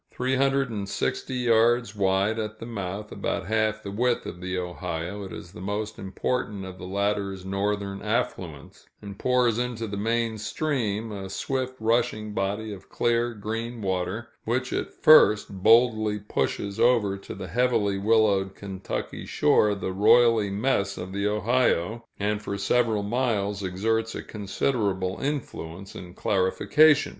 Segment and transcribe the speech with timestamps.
[0.09, 4.57] Three hundred and sixty yards wide at the mouth, about half the width of the
[4.57, 9.97] Ohio, it is the most important of the latter's northern affluents, and pours into the
[9.97, 16.79] main stream a swift rushing body of clear, green water, which at first boldly pushes
[16.79, 22.57] over to the heavily willowed Kentucky shore the roily mess of the Ohio, and for
[22.57, 27.09] several miles exerts a considerable influence in clarification.